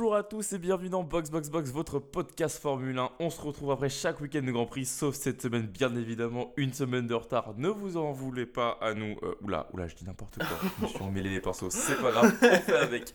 [0.00, 3.10] Bonjour à tous et bienvenue dans Box Box Box, votre podcast Formule 1.
[3.20, 6.72] On se retrouve après chaque week-end de Grand Prix, sauf cette semaine, bien évidemment, une
[6.72, 7.52] semaine de retard.
[7.58, 9.18] Ne vous en voulez pas à nous.
[9.22, 10.56] Euh, oula, oula, je dis n'importe quoi.
[10.80, 13.14] je suis emmêlé les pinceaux, c'est pas grave, on fait avec.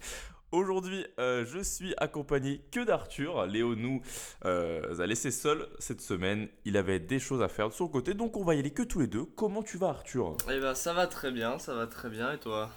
[0.51, 3.47] Aujourd'hui, euh, je suis accompagné que d'Arthur.
[3.47, 4.03] Léo nous
[4.45, 6.49] euh, a laissé seul cette semaine.
[6.65, 8.83] Il avait des choses à faire de son côté, donc on va y aller que
[8.83, 9.25] tous les deux.
[9.25, 10.37] Comment tu vas, Arthur?
[10.51, 12.33] Eh ben, ça va très bien, ça va très bien.
[12.33, 12.69] Et toi?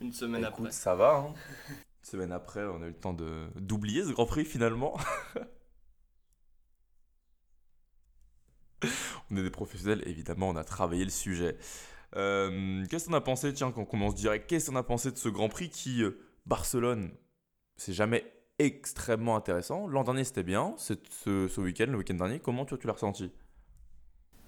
[0.00, 0.70] Une semaine Écoute, après.
[0.70, 1.16] ça va.
[1.16, 1.34] Hein.
[2.02, 3.14] Une semaine après, on a eu le temps
[3.56, 4.96] d'oublier ce Grand Prix finalement.
[9.30, 11.56] on est des professionnels, évidemment, on a travaillé le sujet.
[12.16, 15.16] Euh, Qu'est-ce qu'on a pensé Tiens, quand on commence direct, qu'est-ce qu'on a pensé de
[15.16, 17.10] ce Grand Prix qui, euh, Barcelone,
[17.76, 18.24] c'est jamais
[18.58, 19.86] extrêmement intéressant.
[19.86, 20.74] L'an dernier, c'était bien.
[20.76, 23.30] Ce, ce week-end, le week-end dernier, comment toi, tu l'as ressenti?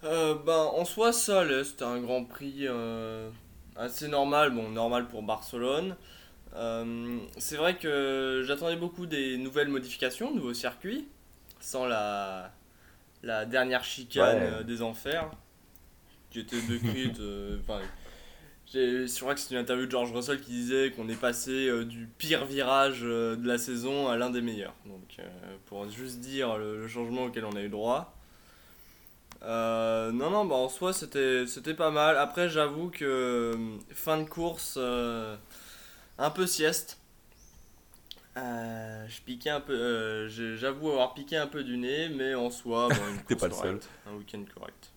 [0.04, 1.44] Euh, ben, en soi, ça.
[1.64, 2.66] C'était un grand prix
[3.76, 4.50] assez normal.
[4.54, 5.96] Bon, normal pour Barcelone.
[6.54, 11.08] Euh, c'est vrai que j'attendais beaucoup des nouvelles modifications, nouveaux circuits,
[11.60, 12.52] sans la,
[13.22, 14.50] la dernière chicane Ouais.
[14.60, 15.30] euh, des enfers,
[16.30, 17.20] qui était décrite.
[17.20, 17.80] euh, Enfin,
[18.72, 21.68] j'ai- je crois que c'est une interview de George Russell qui disait qu'on est passé
[21.68, 24.74] euh, du pire virage euh, de la saison à l'un des meilleurs.
[24.86, 25.24] Donc, euh,
[25.66, 28.14] pour juste dire le, le changement auquel on a eu droit.
[29.42, 32.16] Euh, non, non, bah en soi c'était c'était pas mal.
[32.16, 33.54] Après, j'avoue que euh,
[33.90, 35.36] fin de course, euh,
[36.18, 36.98] un peu sieste.
[38.36, 42.50] Euh, je piquais un peu, euh, j'avoue avoir piqué un peu du nez, mais en
[42.50, 43.80] soi, bon, une T'es course pas le seul.
[44.06, 44.92] un week-end correct.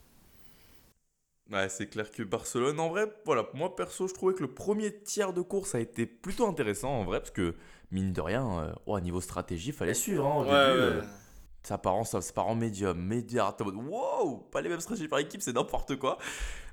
[1.51, 4.99] Ouais, c'est clair que Barcelone, en vrai, voilà, moi perso, je trouvais que le premier
[5.03, 7.55] tiers de course a été plutôt intéressant en vrai, parce que
[7.91, 10.25] mine de rien, euh, oh, à niveau stratégie, fallait suivre.
[10.25, 10.75] Hein, au Ouais, début, ouais.
[10.79, 11.01] euh,
[11.63, 14.69] ça part en ça, ça part en médium, médium, t'es en mode wow, pas les
[14.69, 16.17] mêmes stratégies par équipe, c'est n'importe quoi.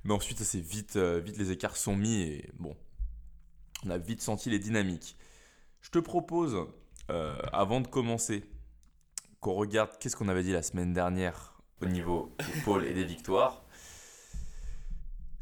[0.04, 2.76] Mais ensuite, ça s'est vite, euh, vite les écarts sont mis et bon,
[3.86, 5.16] on a vite senti les dynamiques.
[5.80, 6.56] Je te propose,
[7.10, 8.44] euh, avant de commencer,
[9.40, 13.04] qu'on regarde qu'est-ce qu'on avait dit la semaine dernière au niveau des pôles et des
[13.04, 13.62] victoires.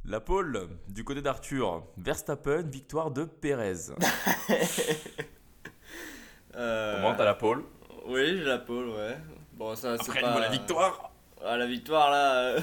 [0.07, 3.75] La pole du côté d'Arthur, Verstappen, victoire de Pérez.
[6.57, 7.65] Euh, Comment t'as la pole
[8.07, 9.17] Oui, j'ai la pole, ouais.
[9.53, 10.41] Bon, ça c'est Après, pas...
[10.41, 11.13] la victoire,
[11.45, 12.35] Ah, la victoire là.
[12.41, 12.61] euh,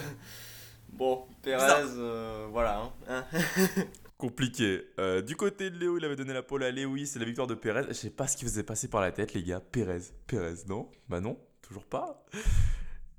[0.90, 1.64] Bon, Pérez,
[1.96, 2.92] euh, voilà.
[3.08, 3.24] hein.
[4.18, 4.84] compliqué.
[5.00, 7.48] Euh, du côté de Léo, il avait donné la pole à Lewis, c'est la victoire
[7.48, 7.86] de Pérez.
[7.88, 9.60] Je sais pas ce qui vous est passé par la tête, les gars.
[9.60, 10.90] Pérez, Pérez, non?
[11.08, 12.26] Bah non, toujours pas.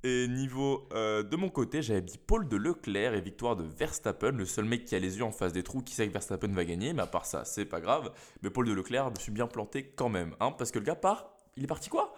[0.03, 4.31] Et niveau euh, de mon côté, j'avais dit pole de Leclerc et victoire de Verstappen,
[4.31, 6.47] le seul mec qui a les yeux en face des trous qui sait que Verstappen
[6.47, 8.11] va gagner, mais à part ça, c'est pas grave.
[8.41, 10.85] Mais pole de Leclerc, je me suis bien planté quand même, hein, parce que le
[10.85, 12.13] gars part, il est parti quoi?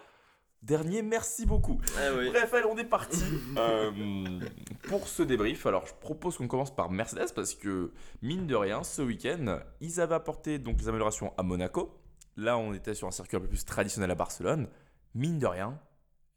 [0.61, 1.81] Dernier, merci beaucoup.
[1.97, 2.29] Eh oui.
[2.29, 3.23] Bref, allez, on est parti
[3.57, 4.39] euh,
[4.83, 5.65] pour ce débrief.
[5.65, 7.91] Alors, je propose qu'on commence par Mercedes parce que,
[8.21, 11.97] mine de rien, ce week-end, ils avaient apporté donc les améliorations à Monaco.
[12.37, 14.67] Là, on était sur un circuit un peu plus traditionnel à Barcelone.
[15.15, 15.79] Mine de rien,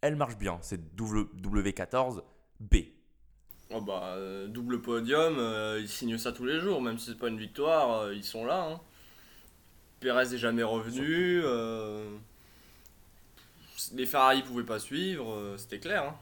[0.00, 0.58] elle marche bien.
[0.62, 2.22] C'est W- W14
[2.60, 2.76] B.
[3.74, 7.18] Oh bah, euh, double podium, euh, ils signent ça tous les jours, même si c'est
[7.18, 8.70] pas une victoire, euh, ils sont là.
[8.70, 8.80] Hein.
[10.00, 11.42] Pérez est jamais revenu.
[13.92, 16.04] Les Ferrari pouvaient pas suivre, euh, c'était clair.
[16.04, 16.16] Hein.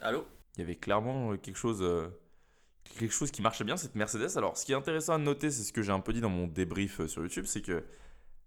[0.00, 0.26] Allô?
[0.56, 2.08] Il y avait clairement euh, quelque chose, euh,
[2.98, 4.36] quelque chose qui marchait bien, cette Mercedes.
[4.36, 6.30] Alors, ce qui est intéressant à noter, c'est ce que j'ai un peu dit dans
[6.30, 7.84] mon débrief sur YouTube, c'est que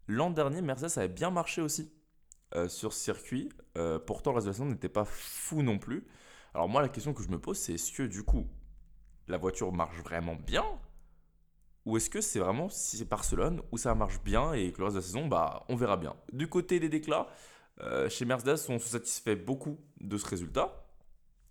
[0.07, 1.91] l'an dernier, Mercedes avait bien marché aussi
[2.56, 3.50] euh, sur ce circuit.
[4.06, 6.06] Pourtant, la saison n'était pas fou non plus.
[6.53, 8.47] Alors, moi, la question que je me pose, c'est est-ce que du coup,
[9.28, 10.66] la voiture marche vraiment bien?
[11.85, 14.85] Ou est-ce que c'est vraiment si c'est Barcelone où ça marche bien et que le
[14.85, 16.16] reste de la saison, bah, on verra bien.
[16.31, 17.27] Du côté des déclats,
[17.81, 20.85] euh, chez Mercedes, on se satisfait beaucoup de ce résultat.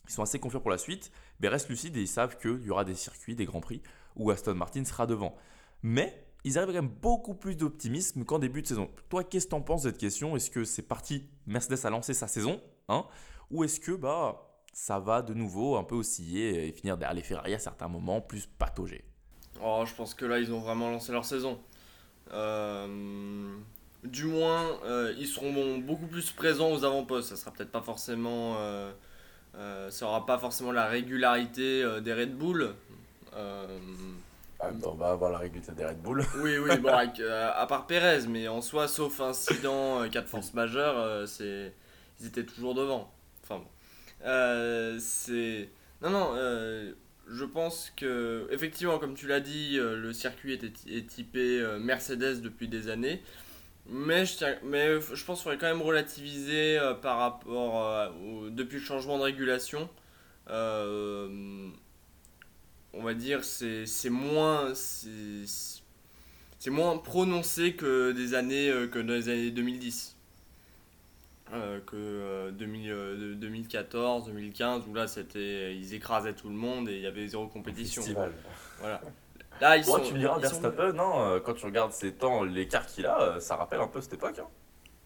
[0.08, 2.70] Ils sont assez confiants pour la suite, mais restent lucides et ils savent qu'il y
[2.70, 3.82] aura des circuits, des grands prix
[4.16, 5.36] où Aston Martin sera devant.
[5.82, 8.90] Mais ils arrivent quand même beaucoup plus d'optimisme qu'en début de saison.
[9.08, 10.34] Toi, qu'est-ce que tu en penses de cette question?
[10.36, 11.28] Est-ce que c'est parti?
[11.46, 13.06] Mercedes a lancé sa saison hein?
[13.50, 17.22] Ou est-ce que bah, ça va de nouveau un peu osciller et finir derrière les
[17.22, 19.04] Ferrari à certains moments plus pataugés?
[19.62, 21.60] Oh, je pense que là, ils ont vraiment lancé leur saison.
[22.32, 23.56] Euh,
[24.04, 27.30] Du moins, euh, ils seront beaucoup plus présents aux avant-postes.
[27.30, 28.56] Ça sera peut-être pas forcément.
[28.58, 28.92] euh,
[29.56, 32.74] euh, ça aura pas forcément la régularité des Red Bull.
[33.34, 33.78] Euh,
[34.84, 36.24] on va avoir la régularité des Red Bull.
[36.34, 40.54] Oui, oui, bon, avec, à part Pérez, mais en soi, sauf incident, cas de force
[40.54, 41.72] majeure, c'est,
[42.20, 43.12] ils étaient toujours devant.
[43.42, 44.98] Enfin bon.
[45.00, 45.68] C'est.
[46.00, 46.34] Non, non,
[47.28, 51.78] je pense que, effectivement, comme tu l'as dit, euh, le circuit était, est typé euh,
[51.78, 53.22] Mercedes depuis des années.
[53.86, 58.12] Mais je, tiens, mais je pense qu'il faudrait quand même relativiser euh, par rapport
[58.50, 59.88] depuis le changement de régulation.
[62.94, 69.50] On va dire c'est moins c'est moins prononcé que des années que dans les années
[69.50, 70.16] 2010.
[71.52, 76.88] Euh, que euh, 2000, euh, 2014, 2015 où là c'était ils écrasaient tout le monde
[76.88, 78.00] et il y avait zéro compétition.
[78.00, 78.32] Festival.
[78.80, 79.00] Voilà.
[79.60, 82.12] Là ils Moi, sont tu me diras, sont- Verstappen, non, euh, quand tu regardes ces
[82.14, 84.38] temps, l'écart qu'il a, euh, ça rappelle un peu cette époque.
[84.38, 84.48] hein.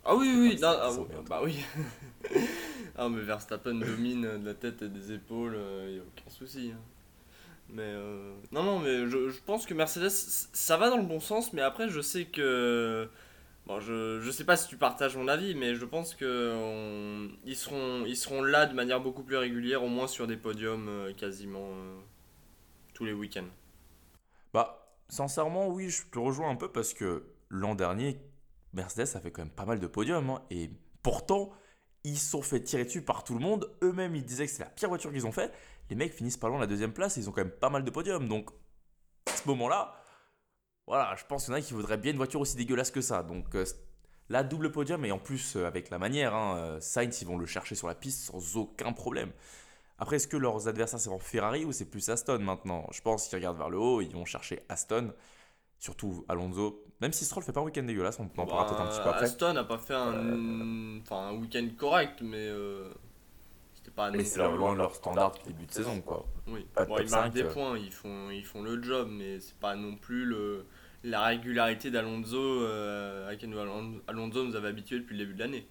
[0.05, 1.23] Ah oui oui, non, sont- ah, sont bien.
[1.29, 1.65] bah oui.
[2.97, 5.59] ah mais Verstappen domine de la tête et des épaules,
[5.89, 6.73] il n'y a aucun souci.
[6.75, 6.81] hein.
[7.69, 11.19] Mais euh, non non mais je, je pense que Mercedes ça va dans le bon
[11.19, 13.09] sens mais après je sais que
[13.67, 17.37] bon je, je sais pas si tu partages mon avis mais je pense que on-
[17.45, 20.89] ils seront ils seront là de manière beaucoup plus régulière au moins sur des podiums
[20.89, 21.99] euh, quasiment euh,
[22.95, 23.49] tous les week-ends.
[24.53, 28.21] Bah, sincèrement, oui, je te rejoins un peu parce que l'an dernier,
[28.73, 30.31] Mercedes a fait quand même pas mal de podiums.
[30.31, 30.71] hein, et
[31.03, 31.53] pourtant,
[32.05, 33.71] ils se sont fait tirer dessus par tout le monde.
[33.83, 35.53] Eux-mêmes, ils disaient que c'est la pire voiture qu'ils ont fait.
[35.91, 37.85] Les mecs finissent pas loin la deuxième place et ils ont quand même pas mal
[37.85, 38.29] de podiums.
[38.29, 38.51] Donc,
[39.27, 39.95] à ce moment-là,
[40.87, 43.01] voilà, je pense qu'il y en a qui voudraient bien une voiture aussi dégueulasse que
[43.01, 43.23] ça.
[43.23, 43.65] Donc, euh,
[44.29, 47.39] la double podium et en plus, euh, avec la manière, hein, euh, Sainz, ils vont
[47.39, 49.31] le chercher sur la piste sans aucun problème.
[49.99, 52.87] Après, est-ce que leurs adversaires c'est en Ferrari ou c'est plus Aston maintenant?
[52.93, 55.13] Je pense qu'ils regardent vers le haut, ils vont chercher Aston,
[55.79, 56.85] surtout Alonso.
[57.01, 59.01] Même si Stroll fait pas un week-end dégueulasse, on en parlera Bah, peut-être un petit
[59.03, 59.25] peu après.
[59.25, 62.49] Aston n'a pas fait un enfin un week-end correct mais
[63.95, 66.27] pas Mais c'est loin de leur standard depuis le début de saison, quoi.
[66.47, 67.53] Oui, bon, ils marquent 5, des euh.
[67.53, 70.67] points, ils font, ils font le job, mais c'est pas non plus le,
[71.03, 73.55] la régularité d'Alonso euh, à laquelle
[74.09, 75.69] Alonso nous avait habitués depuis le début de l'année.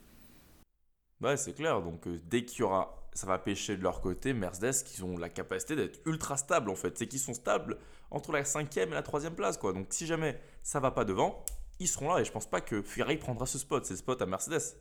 [1.21, 1.81] Ouais, c'est clair.
[1.81, 5.17] Donc, euh, dès qu'il y aura, ça va pêcher de leur côté, Mercedes, qui ont
[5.17, 6.97] la capacité d'être ultra stable en fait.
[6.97, 7.77] C'est qu'ils sont stables
[8.11, 9.73] entre la cinquième et la troisième place, quoi.
[9.73, 11.43] Donc, si jamais ça va pas devant,
[11.79, 12.21] ils seront là.
[12.21, 13.85] Et je pense pas que Ferrari prendra ce spot.
[13.85, 14.77] C'est le spot à Mercedes.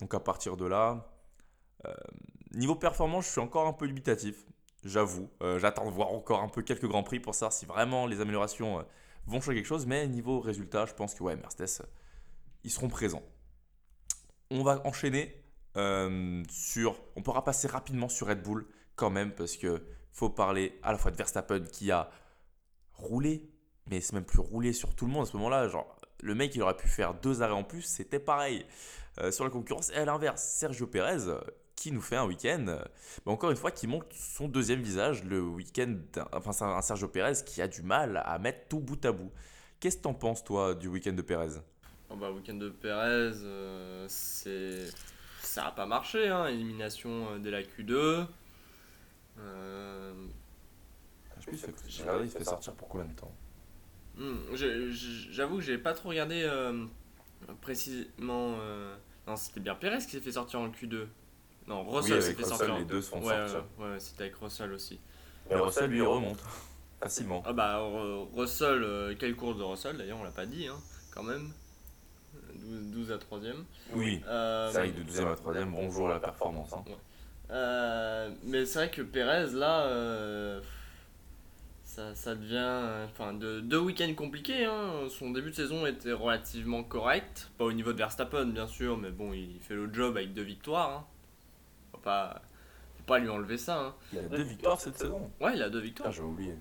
[0.00, 1.08] Donc, à partir de là,
[1.86, 1.94] euh,
[2.54, 4.44] niveau performance, je suis encore un peu dubitatif.
[4.84, 5.30] J'avoue.
[5.42, 8.20] Euh, J'attends de voir encore un peu quelques grands prix pour savoir si vraiment les
[8.20, 8.82] améliorations euh,
[9.26, 9.86] vont changer quelque chose.
[9.86, 11.86] Mais niveau résultat, je pense que ouais, Mercedes, euh,
[12.64, 13.22] ils seront présents.
[14.50, 15.38] On va enchaîner
[16.50, 17.00] sur.
[17.16, 19.82] On pourra passer rapidement sur Red Bull quand même parce que
[20.12, 22.10] faut parler à la fois de Verstappen qui a
[22.92, 23.50] roulé,
[23.86, 25.68] mais c'est même plus roulé sur tout le monde à ce moment-là.
[25.68, 28.66] Genre, le mec, il aurait pu faire deux arrêts en plus, c'était pareil.
[29.30, 31.38] Sur la concurrence, et à l'inverse, Sergio Perez euh,
[31.76, 35.40] qui nous fait un week-end, bah, encore une fois, qui montre son deuxième visage, le
[35.42, 35.96] week-end.
[36.32, 39.32] Enfin, c'est un Sergio Perez qui a du mal à mettre tout bout à bout.
[39.80, 41.60] Qu'est-ce que t'en penses, toi, du week-end de Perez?
[42.08, 44.94] Bon, bah, week-end de Perez, euh, c'est
[45.42, 48.26] ça a pas marché, hein, élimination euh, dès la Q2.
[49.38, 50.12] Euh,
[51.36, 53.36] Je sais plus, j'ai regardé, il se fait sortir pour combien de temps?
[54.16, 56.84] Hmm, J'avoue que j'ai pas trop regardé euh,
[57.62, 58.56] précisément.
[58.60, 58.96] euh,
[59.26, 61.08] Non, c'était bien Perez qui s'est fait sortir en Q2.
[61.66, 63.34] Non, Russell s'est avec Russell, les deux se font ouais.
[63.78, 64.98] Ouais, ouais, c'était avec Russell aussi.
[65.48, 66.38] Mais Russell, lui, remonte
[67.00, 67.42] facilement.
[67.46, 70.78] Ah bah Ru- Russell, euh, quelle course de Russell d'ailleurs, on l'a pas dit hein,
[71.12, 71.52] quand même.
[72.54, 73.64] 12, 12 à 3ème.
[73.92, 76.72] Oui, Euh, c'est vrai que de 12 à 3 bonjour à la performance.
[76.72, 76.84] hein.
[77.50, 80.60] euh, mais c'est vrai que Perez là, euh,
[81.84, 82.56] ça, ça devient.
[82.58, 84.64] euh, Enfin, de- deux week-ends compliqués.
[84.64, 85.08] Hein.
[85.10, 87.50] Son début de saison était relativement correct.
[87.58, 90.42] Pas au niveau de Verstappen bien sûr, mais bon, il fait le job avec deux
[90.42, 90.90] victoires.
[90.90, 91.06] Hein.
[92.02, 92.42] Pas,
[92.96, 93.78] faut pas lui enlever ça.
[93.78, 93.94] Hein.
[94.12, 95.30] Il a deux victoires cette saison.
[95.40, 96.10] Ouais, il a deux victoires.
[96.10, 96.54] Putain, j'ai oublié.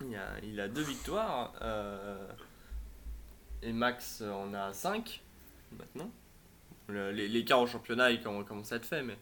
[0.00, 1.52] Il a, il a deux victoires.
[1.62, 2.26] euh,
[3.62, 5.22] et Max en a cinq
[5.78, 6.10] maintenant.
[6.88, 9.02] Le- les- L'écart au championnat il comm- commence à être fait.
[9.02, 9.16] Mais...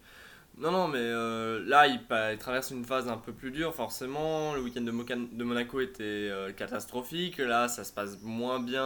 [0.59, 2.01] Non, non, mais euh, là il,
[2.33, 4.55] il traverse une phase un peu plus dure forcément.
[4.55, 7.39] Le week-end de, de Monaco était euh, catastrophique.
[7.39, 8.83] Là ça se passe moins bien.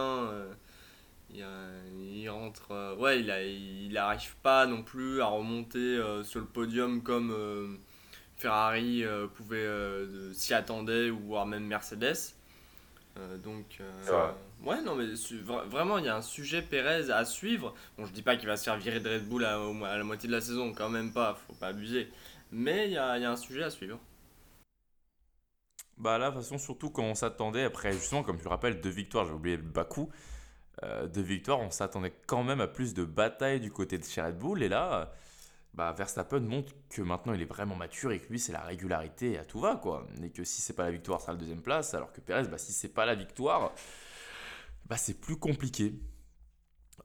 [1.31, 1.45] Il,
[1.99, 2.71] il rentre.
[2.71, 7.01] euh, ouais, il, a- il n'arrive pas non plus à remonter euh, sur le podium
[7.03, 7.31] comme.
[7.31, 7.67] euh,
[8.37, 9.03] Ferrari
[9.35, 9.67] pouvait
[10.33, 12.15] s'y attendait ou voire même Mercedes.
[13.17, 14.31] Euh, donc euh,
[14.63, 17.73] ouais non mais vra- vraiment il y a un sujet Pérez à suivre.
[17.97, 19.57] Bon je dis pas qu'il va se faire virer de Red Bull à,
[19.97, 22.09] la moitié de la saison quand même pas, faut pas abuser.
[22.51, 23.99] Mais il y a, il y a un sujet à suivre.
[25.97, 28.81] Bah là, de toute façon, surtout quand on s'attendait, après justement, comme tu le rappelles,
[28.81, 30.09] deux victoires, j'ai oublié le Bakou,
[30.83, 34.21] euh, deux victoires, on s'attendait quand même à plus de bataille du côté de chez
[34.21, 34.61] Red Bull.
[34.63, 35.11] Et là,
[35.73, 39.33] bah, Verstappen montre que maintenant il est vraiment mature et que lui, c'est la régularité
[39.33, 40.07] et à tout va, quoi.
[40.23, 42.57] Et que si c'est pas la victoire, c'est la deuxième place, alors que Perez, bah,
[42.57, 43.73] si c'est pas la victoire,
[44.85, 45.93] bah, c'est plus compliqué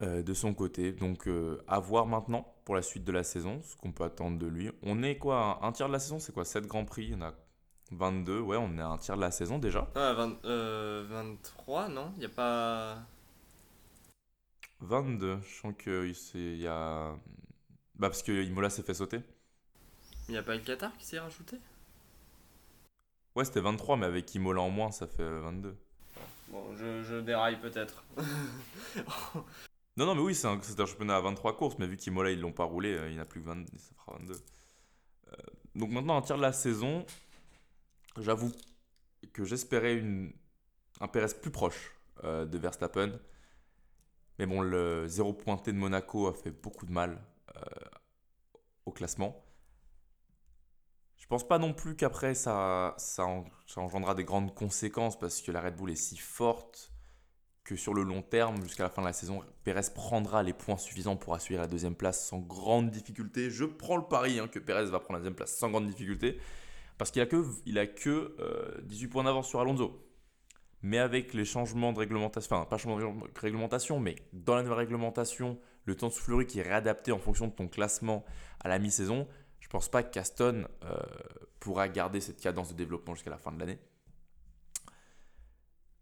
[0.03, 0.93] euh, de son côté.
[0.93, 4.39] Donc, euh, à voir maintenant pour la suite de la saison, ce qu'on peut attendre
[4.39, 4.71] de lui.
[4.83, 7.13] On est quoi Un tiers de la saison, c'est quoi 7 grands prix?
[7.17, 7.35] On a
[7.91, 9.91] 22, ouais, on est à un tiers de la saison déjà.
[9.95, 12.13] Ah, 20 euh, 23 non?
[12.17, 13.07] Il y a pas
[14.83, 17.15] 22, je sens qu'il y a.
[17.95, 19.21] Bah, parce que Imola s'est fait sauter.
[20.29, 21.57] il y a pas le Qatar qui s'est rajouté?
[23.35, 25.77] Ouais, c'était 23, mais avec Imola en moins, ça fait euh, 22.
[26.49, 28.05] Bon, je, je déraille peut-être.
[29.99, 32.53] Non, non, mais oui, c'est un, championnat à 23 courses, mais vu qu'Imola, ils l'ont
[32.53, 34.35] pas roulé, euh, il n'y en a plus que 20, ça fera 22.
[34.35, 35.37] Euh,
[35.75, 37.05] donc maintenant, un tiers de la saison,
[38.19, 38.51] j'avoue
[39.35, 40.33] que j'espérais une,
[41.01, 43.19] un Perez plus proche euh, de Verstappen.
[44.39, 47.21] Mais bon, le zéro pointé de Monaco a fait beaucoup de mal
[47.57, 47.61] euh,
[48.87, 49.45] au classement.
[51.17, 55.41] Je pense pas non plus qu'après ça, ça, en- ça engendra des grandes conséquences parce
[55.41, 56.93] que la Red Bull est si forte
[57.65, 60.77] que sur le long terme, jusqu'à la fin de la saison, Perez prendra les points
[60.77, 63.51] suffisants pour assurer la deuxième place sans grande difficulté.
[63.51, 66.39] Je prends le pari hein, que Perez va prendre la deuxième place sans grande difficulté
[66.99, 70.05] parce qu'il a que, il a que euh, 18 points d'avance sur Alonso.
[70.83, 74.63] Mais avec les changements de réglementation, enfin pas changements de régl- réglementation, mais dans la
[74.63, 78.25] nouvelle réglementation, le temps de soufflerie qui est réadapté en fonction de ton classement
[78.61, 79.29] à la mi-saison,
[79.61, 80.97] je pense pas qu'Aston euh,
[81.61, 83.79] pourra garder cette cadence de développement jusqu'à la fin de l'année.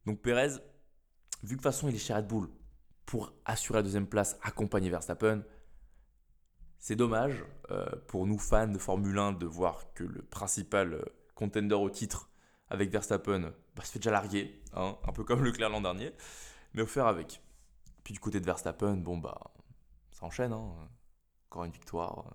[0.06, 0.58] Donc Perez, vu
[1.42, 2.48] que de toute façon il est chez Red Bull
[3.04, 5.42] pour assurer la deuxième place, accompagner Verstappen,
[6.78, 11.04] c'est dommage euh, pour nous fans de Formule 1 de voir que le principal euh,
[11.34, 12.29] contender au titre
[12.70, 16.12] avec Verstappen bah, se fait déjà larguer, hein, un peu comme Leclerc l'an dernier,
[16.74, 17.42] mais au faire avec.
[18.04, 19.38] Puis du côté de Verstappen, bon bah
[20.12, 20.72] ça enchaîne, hein.
[21.50, 22.34] encore une victoire.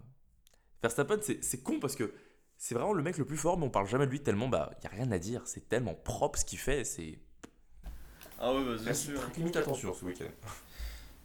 [0.81, 2.13] Verstappen, c'est con parce que
[2.57, 4.71] c'est vraiment le mec le plus fort, mais on parle jamais de lui tellement, bah
[4.79, 7.19] il y a rien à dire, c'est tellement propre ce qu'il fait, c'est
[8.39, 9.19] Ah oui, bah, c'est sûr.
[9.37, 10.31] limite attention ce week-end.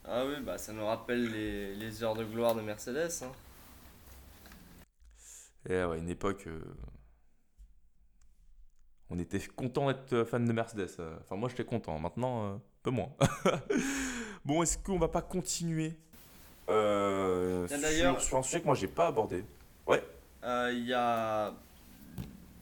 [0.04, 3.10] Ah oui, bah ça nous rappelle les, les heures de gloire de Mercedes.
[3.22, 3.32] Hein.
[5.68, 6.46] Et ouais, une époque.
[6.46, 6.60] euh,
[9.10, 10.88] On était content d'être fan de Mercedes.
[11.00, 11.16] euh.
[11.22, 11.98] Enfin, moi j'étais content.
[11.98, 13.10] Maintenant, euh, un peu moins.
[14.44, 15.94] bon, est-ce qu'on va pas continuer
[16.68, 19.44] euh, sur, sur un sujet que moi j'ai pas abordé
[20.42, 21.52] Euh, Il y a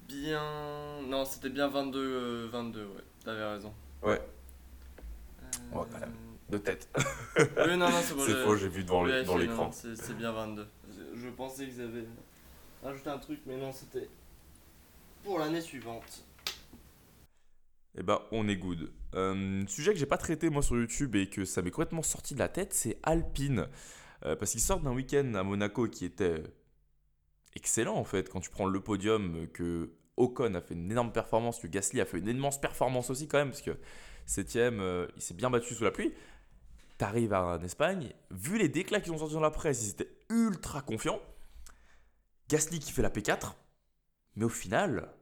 [0.08, 1.00] bien.
[1.06, 2.90] Non, c'était bien 22, euh, 22, ouais,
[3.24, 3.72] t'avais raison.
[4.02, 4.20] Ouais.
[5.42, 6.14] Euh, Ouais, quand même.
[6.48, 6.88] De tête.
[7.36, 8.22] Oui, non, non, c'est bon.
[8.24, 9.70] C'est j'ai- faux, j'ai vu devant l'écran.
[9.70, 10.66] C'est bien 22.
[11.14, 12.06] Je, pensais qu'ils avaient
[12.82, 14.08] rajouté un truc, mais non, c'était
[15.24, 16.24] pour l'année suivante.
[17.98, 18.92] Eh ben, on est good.
[19.16, 22.34] Euh, sujet que j'ai pas traité moi sur YouTube et que ça m'est complètement sorti
[22.34, 23.66] de la tête, c'est Alpine.
[24.24, 26.44] Euh, parce qu'ils sortent d'un week-end à Monaco qui était
[27.56, 28.28] excellent en fait.
[28.28, 32.00] Quand tu prends le podium, euh, que Ocon a fait une énorme performance, que Gasly
[32.00, 33.76] a fait une immense performance aussi quand même, parce que
[34.26, 36.14] 7 il s'est bien battu sous la pluie.
[36.98, 40.82] T'arrives en Espagne, vu les déclats qu'ils ont sortis dans la presse, ils étaient ultra
[40.82, 41.20] confiants.
[42.48, 43.54] Gasly qui fait la P4,
[44.36, 45.12] mais au final,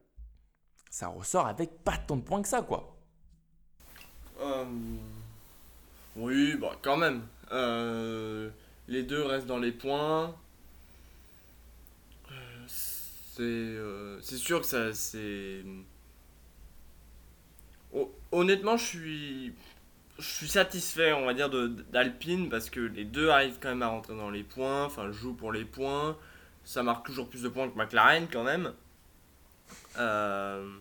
[0.89, 2.97] ça ressort avec pas tant de points que ça, quoi.
[4.39, 4.65] Euh,
[6.15, 7.21] Oui, bah quand même.
[7.51, 8.49] Euh,
[8.87, 10.35] Les deux restent dans les points.
[13.39, 15.63] Euh, C'est sûr que ça c'est.
[17.93, 19.53] Hon- Honnêtement, je suis
[20.19, 21.49] je suis satisfait, on va dire,
[21.91, 25.33] d'Alpine parce que les deux arrivent quand même à rentrer dans les points, enfin jouent
[25.35, 26.17] pour les points.
[26.65, 28.73] Ça marque toujours plus de points que McLaren quand même.
[29.97, 30.77] Euh,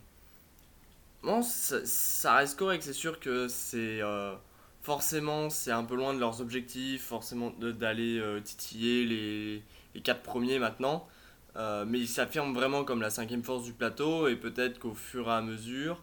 [1.23, 4.35] Bon, ça, reste correct, c'est sûr que c'est euh,
[4.83, 9.63] forcément c'est un peu loin de leurs objectifs, forcément d'aller euh, titiller les,
[9.95, 11.09] les quatre premiers maintenant.
[11.87, 15.33] Mais ils s'affirment vraiment comme la cinquième force du plateau et peut-être qu'au fur et
[15.33, 16.01] à mesure,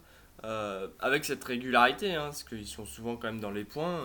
[0.99, 4.01] avec cette régularité, hein, parce qu'ils sont souvent quand même dans les points,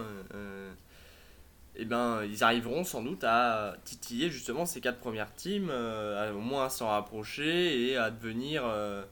[1.79, 6.35] et ben ils arriveront sans doute à titiller justement ces quatre premières teams, euh, à
[6.35, 9.05] au moins à s'en rapprocher et à devenir euh,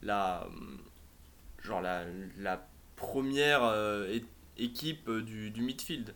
[0.00, 0.46] la
[1.60, 2.04] genre la,
[2.38, 4.18] la première euh,
[4.56, 6.14] équipe du, du midfield.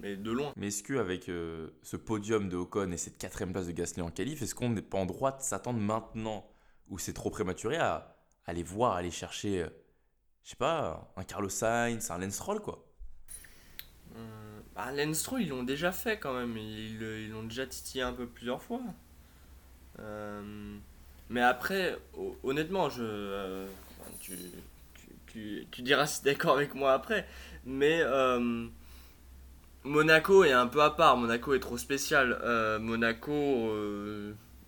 [0.00, 0.52] Mais de loin.
[0.56, 4.40] Mais est-ce qu'avec ce podium de Ocon et cette quatrième place de Gasly en qualif,
[4.42, 6.48] est-ce qu'on n'est pas en droit de s'attendre maintenant,
[6.88, 8.16] où c'est trop prématuré, à
[8.46, 9.66] aller voir, aller chercher,
[10.44, 12.87] je sais pas, un Carlos Sainz, un Lance Stroll, quoi?
[14.92, 16.56] Lance Stroll, ils l'ont déjà fait quand même.
[16.56, 18.80] Ils l'ont déjà titillé un peu plusieurs fois.
[20.00, 20.76] Euh,
[21.30, 23.66] mais après, ho- honnêtement, je, euh,
[24.20, 24.32] tu,
[25.26, 27.26] tu, tu- diras si d'accord avec moi après.
[27.64, 28.66] Mais euh,
[29.84, 31.16] Monaco est un peu à part.
[31.16, 32.38] Monaco est trop spécial.
[32.80, 33.72] Monaco,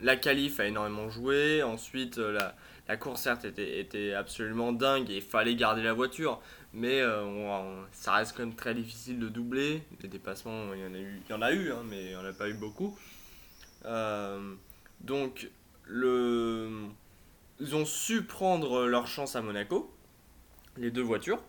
[0.00, 1.62] la qualif a énormément joué.
[1.62, 2.54] Ensuite, la,
[2.88, 6.40] la course, était, était absolument dingue et il fallait garder la voiture.
[6.72, 9.82] Mais euh, ça reste quand même très difficile de doubler.
[10.02, 12.08] Les dépassements, il y en a eu, il y en a eu hein, mais il
[12.10, 12.96] n'y en a pas eu beaucoup.
[13.86, 14.54] Euh,
[15.00, 15.50] donc,
[15.86, 16.70] le...
[17.58, 19.92] ils ont su prendre leur chance à Monaco,
[20.76, 21.42] les deux voitures.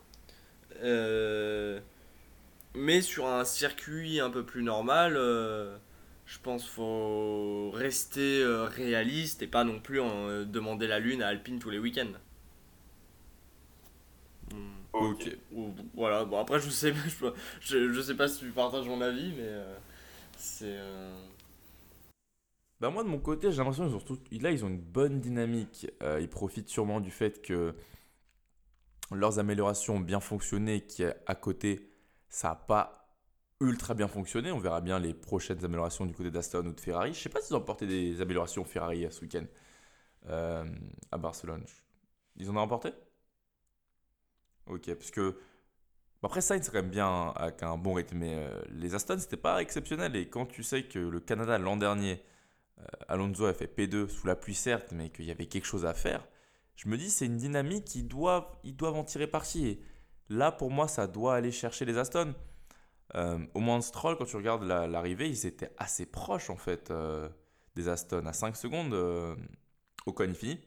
[0.82, 1.80] Euh,
[2.74, 5.14] mais sur un circuit un peu plus normal,
[6.26, 10.00] je pense qu'il faut rester réaliste et pas non plus
[10.48, 12.14] demander la lune à Alpine tous les week-ends.
[14.52, 14.81] Hmm.
[14.94, 15.30] Ok.
[15.54, 16.94] Ou- voilà, bon après je sais,
[17.62, 19.76] je, sais pas si tu partages mon avis, mais euh,
[20.38, 20.66] c'est...
[20.68, 21.14] euh,
[22.82, 25.20] Bah moi de mon côté j'ai l'impression qu'ils ont surtout là ils ont une bonne
[25.22, 25.88] dynamique.
[26.04, 27.76] Euh, ils profitent sûrement du fait que
[29.12, 31.92] leurs améliorations ont bien fonctionné et qu'à côté
[32.30, 33.16] ça n'a pas
[33.60, 34.52] ultra bien fonctionné.
[34.52, 37.14] On verra bien les prochaines améliorations du côté d'Aston ou de Ferrari.
[37.14, 39.46] Je sais pas s'ils ont apporté des améliorations Ferrari euh, ce week-end
[41.12, 41.66] à Barcelone.
[42.38, 42.92] Ils en ont apporté
[44.68, 45.32] Ok, parce que
[46.22, 49.18] bon, après Sainz c'est quand même bien avec un bon rythme, mais euh, les Aston
[49.20, 52.24] c'était pas exceptionnel et quand tu sais que le Canada l'an dernier
[53.10, 55.94] Alonso a fait P2 sous la pluie certes, mais qu'il y avait quelque chose à
[55.94, 56.28] faire,
[56.76, 59.68] je me dis c'est une dynamique, doivent, ils doivent en tirer parti.
[59.68, 59.82] Et
[60.30, 62.36] là, pour moi, ça doit aller chercher les Aston.
[63.16, 66.92] Euh, au moins Stroll, quand tu regardes la- l'arrivée, ils étaient assez proches en fait
[66.92, 67.30] euh,
[67.76, 68.26] des Aston.
[68.28, 69.36] À 5 secondes, euh,
[70.08, 70.60] au il finit.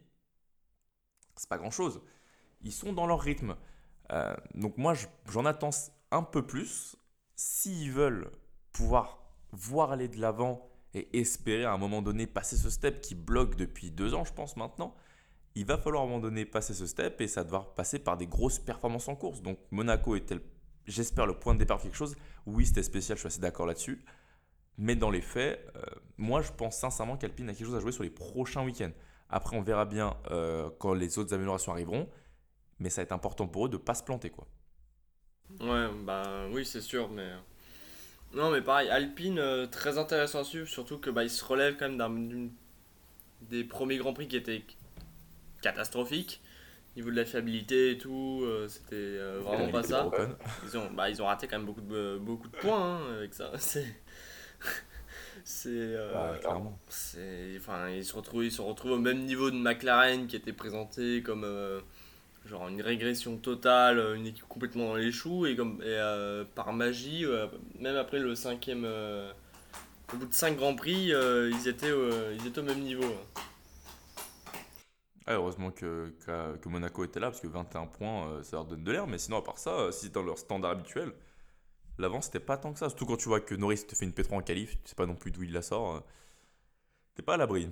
[1.36, 2.00] C'est pas grand chose.
[2.62, 3.56] Ils sont dans leur rythme.
[4.12, 5.70] Euh, donc moi, je- j'en attends
[6.10, 6.96] un peu plus.
[7.36, 8.30] S'ils veulent
[8.72, 9.18] pouvoir
[9.52, 13.56] voir aller de l'avant et espérer à un moment donné passer ce step qui bloque
[13.56, 14.94] depuis deux ans, je pense maintenant,
[15.56, 18.16] il va falloir à un moment donné passer ce step et ça devoir passer par
[18.16, 19.42] des grosses performances en course.
[19.42, 20.42] Donc Monaco le-
[20.86, 22.16] j'espère, le point de départ de quelque chose.
[22.46, 24.04] Oui, c'était spécial, je suis assez d'accord là-dessus.
[24.76, 25.82] Mais dans les faits, euh,
[26.18, 28.90] moi je pense sincèrement qu'Alpine a quelque chose à jouer sur les prochains week-ends.
[29.30, 32.08] Après, on verra bien euh, quand les autres améliorations arriveront.
[32.78, 34.30] Mais ça va être important pour eux de ne pas se planter.
[34.30, 34.46] quoi.
[35.60, 37.30] Ouais, bah oui, c'est sûr, mais.
[38.34, 41.76] Non, mais pareil, Alpine, euh, très intéressant à suivre, surtout que bah, il se relève
[41.78, 42.50] quand même d'un
[43.42, 44.64] des premiers Grands Prix qui étaient
[45.62, 46.42] catastrophiques.
[46.96, 50.14] Niveau de la fiabilité et tout, euh, c'était euh, vraiment pas ça.
[50.62, 53.34] Ils ont, bah, ils ont raté quand même beaucoup de, beaucoup de points hein, avec
[53.34, 53.52] ça.
[53.58, 53.86] C'est.
[55.44, 55.96] C'est.
[56.10, 56.78] Bah, clairement.
[56.88, 60.52] c'est- enfin, ils se retrouvent, ils se retrouvent au même niveau de McLaren qui était
[60.52, 61.44] présenté comme
[62.46, 66.72] genre une régression totale, une équipe complètement dans les choux et comme et, euh, par
[66.72, 67.46] magie, euh,
[67.80, 69.32] même après le cinquième, euh,
[70.14, 71.92] au bout de 5 grands prix, ils étaient,
[72.38, 73.04] ils étaient au même niveau.
[73.04, 73.40] hein.
[75.26, 76.14] Ah, heureusement que,
[76.60, 79.06] que, Monaco était là, parce que 21 points, ça leur donne de l'air.
[79.06, 81.12] Mais sinon, à part ça, si c'est dans leur standard habituel,
[81.98, 82.88] l'avant, c'était pas tant que ça.
[82.90, 85.06] Surtout quand tu vois que Norris te fait une P3 en qualif, tu sais pas
[85.06, 85.96] non plus d'où il la sort.
[85.96, 86.00] euh,
[87.14, 87.68] T'es pas à l'abri.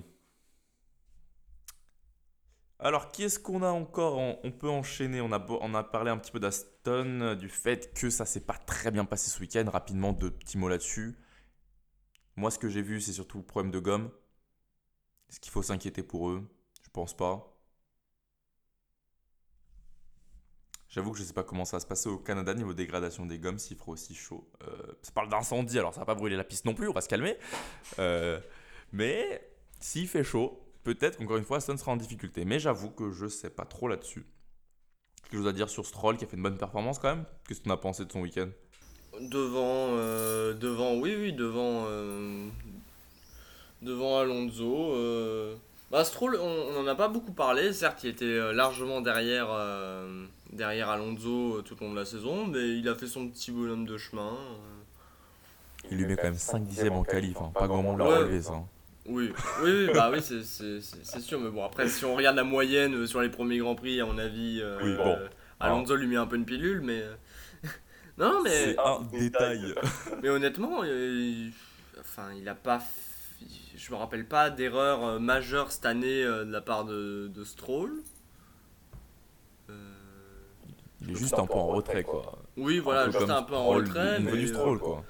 [2.83, 5.21] Alors, qui est-ce qu'on a encore On peut enchaîner?
[5.21, 8.91] On a, parlé un petit peu d'Aston, euh, du fait que ça s'est pas très
[8.91, 9.63] bien passé ce week-end.
[9.71, 11.17] Rapidement, deux petits mots là-dessus.
[12.35, 14.11] Moi, ce que j'ai vu, c'est surtout le problème de gomme.
[15.29, 16.45] Est-ce qu'il faut s'inquiéter pour eux?
[16.83, 17.57] Je pense pas.
[20.89, 23.39] J'avoue que je sais pas comment ça va se passer au Canada niveau dégradation des
[23.39, 24.51] gommes s'il fera aussi chaud.
[24.67, 27.01] Euh, ça parle d'incendie, alors ça va pas brûler la piste non plus, on va
[27.01, 27.37] se calmer.
[27.97, 28.41] Euh,
[28.91, 32.45] mais s'il fait chaud, peut-être qu'encore une fois Aston sera en difficulté.
[32.45, 34.25] Mais j'avoue que je sais pas trop là-dessus.
[35.23, 37.25] Quelque chose à dire sur Stroll qui a fait une bonne performance quand même?
[37.47, 38.49] Qu'est-ce que tu en as pensé de son week-end?
[39.19, 42.47] Devant, euh, devant, oui, oui, devant, euh,
[43.81, 44.93] devant Alonso.
[44.93, 45.55] Euh...
[45.91, 47.71] Bah, Stroll, on on en a pas beaucoup parlé.
[47.73, 52.47] Certes, il était largement derrière, euh, derrière Alonso euh, tout au long de la saison,
[52.47, 54.33] mais il a fait son petit bonhomme de chemin.
[54.33, 55.89] euh.
[55.91, 57.51] Il lui met quand même 5 dixièmes en qualif, hein.
[57.53, 58.63] pas grand monde l'a relevé ça.
[59.05, 61.39] Oui, oui, oui, bah oui, c'est- sûr.
[61.39, 64.05] Mais bon, après, si on regarde la moyenne euh, sur les premiers Grands Prix, à
[64.05, 65.07] mon avis, euh, Oui, bon.
[65.17, 65.27] euh,
[65.59, 67.03] Alonso lui met un peu une pilule, mais.
[68.17, 68.49] non, non, mais.
[68.73, 69.75] C'est un détail.
[70.23, 71.51] Mais honnêtement, il...
[71.99, 72.77] enfin, il a pas.
[72.77, 77.91] f- Je me rappelle pas d'erreur majeure cette année de la part de, de Stroll.
[79.69, 79.73] Euh,
[81.01, 82.37] Il est juste un peu en retrait quoi.
[82.55, 84.17] Oui, voilà, juste un peu en retrait.
[84.17, 85.03] Au niveau mais, du Stroll quoi.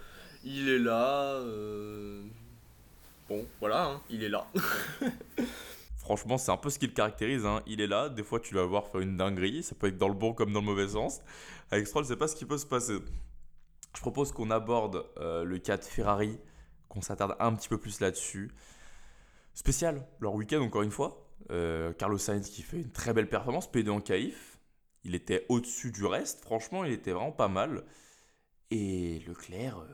[0.43, 1.33] il est là.
[1.35, 2.22] euh,
[3.33, 4.45] Bon, voilà, hein, il est là.
[5.97, 7.47] Franchement, c'est un peu ce qui le caractérise.
[7.47, 7.63] hein.
[7.65, 10.07] Il est là, des fois tu vas voir faire une dinguerie, ça peut être dans
[10.07, 11.19] le bon comme dans le mauvais sens.
[11.71, 12.99] Avec Stroll, c'est pas ce qui peut se passer.
[13.95, 16.37] Je propose qu'on aborde euh, le cas de Ferrari,
[16.89, 18.51] qu'on s'attarde un petit peu plus là-dessus.
[19.55, 21.27] Spécial, leur week-end encore une fois.
[21.49, 24.59] Euh, Carlos Sainz qui fait une très belle performance, P2 en qualif.
[25.05, 27.83] Il était au-dessus du reste, franchement, il était vraiment pas mal.
[28.69, 29.87] Et Leclerc, euh,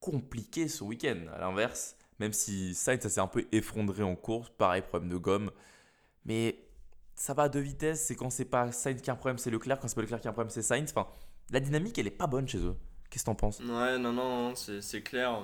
[0.00, 1.18] compliqué ce week-end.
[1.34, 5.16] À l'inverse, même si Sainz ça s'est un peu effondré en course, pareil, problème de
[5.16, 5.50] gomme.
[6.26, 6.58] Mais
[7.14, 9.50] ça va à deux vitesses, c'est quand c'est pas Sainz qui a un problème, c'est
[9.50, 10.90] Leclerc, quand c'est pas Leclerc qui a un problème, c'est Sainz.
[10.96, 11.08] Enfin,
[11.50, 12.76] la dynamique, elle est pas bonne chez eux.
[13.10, 13.64] Qu'est-ce que t'en penses?
[13.64, 15.40] Ouais, non, non, c'est c'est clair.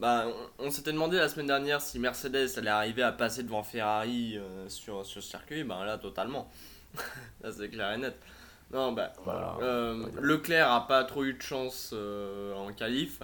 [0.00, 0.26] Bah,
[0.60, 4.38] on, on s'était demandé la semaine dernière si Mercedes allait arriver à passer devant Ferrari
[4.38, 5.64] euh, sur, sur ce circuit.
[5.64, 6.50] Bah là, totalement.
[7.42, 8.16] là, c'est clair et net.
[8.72, 9.56] Non, bah, Voilà.
[9.60, 13.20] euh, Leclerc a pas trop eu de chance euh, en qualif.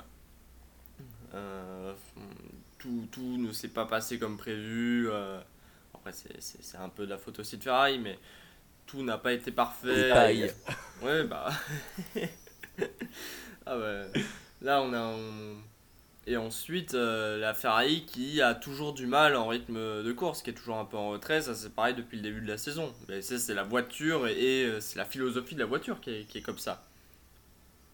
[2.84, 5.08] Tout, tout ne s'est pas passé comme prévu.
[5.10, 5.40] euh.
[5.94, 8.18] Après, c'est- un peu de la faute aussi de Ferrari, mais
[8.86, 10.10] tout n'a pas été parfait.
[11.02, 11.50] Ouais, bah.
[13.66, 13.76] ah.
[14.62, 15.00] Là, on a.
[15.00, 15.56] on-
[16.26, 20.50] Et ensuite, euh, la Ferrari qui a toujours du mal en rythme de course, qui
[20.50, 21.42] est toujours un peu en retrait.
[21.42, 22.94] Ça, c'est pareil depuis le début de la saison.
[23.08, 26.24] Mais c'est la voiture et, et, euh, c'est la philosophie de la voiture qui est,
[26.24, 26.82] qui est comme ça.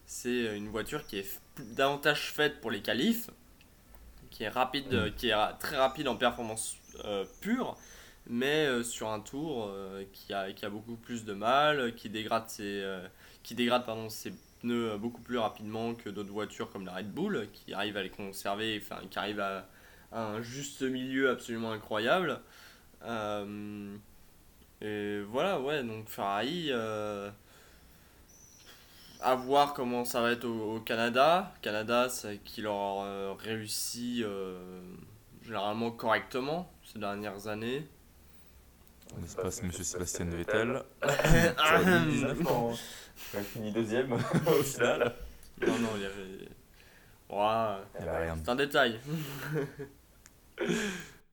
[0.05, 1.39] C'est une voiture qui est
[1.75, 3.29] davantage faite pour les qualifs,
[4.31, 7.77] qui est rapide, euh, qui est très rapide en performance euh, pure,
[8.25, 9.71] mais euh, sur un tour
[10.13, 12.83] qui, a, qui a beaucoup plus de mal, qui dégrade ses,
[13.43, 17.47] qui dégrade pardon, ses pneus beaucoup plus rapidement que d'autres voitures comme la Red Bull,
[17.53, 19.67] qui arrive à les conserver, enfin qui arrive à,
[20.11, 22.39] à un juste milieu absolument incroyable.
[24.83, 26.71] Et voilà, ouais, donc Ferrari,
[29.21, 31.53] à voir comment ça va être au, au Canada.
[31.61, 34.81] Canada, c'est qui leur euh, réussit euh,
[35.43, 37.87] généralement correctement ces dernières années.
[39.35, 42.73] Pas, c'est monsieur Sébastien Vettel Ah, Sur 2019, quand
[43.33, 44.13] il a fini deuxième
[44.47, 45.15] au final.
[45.65, 46.49] Non, non, il y avait.
[48.43, 48.99] C'est un détail.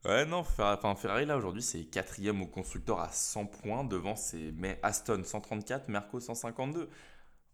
[0.04, 4.52] Ouais, non, enfin, Ferrari là aujourd'hui c'est quatrième au constructeur à 100 points devant c'est
[4.56, 6.88] mais Aston 134, Merco 152.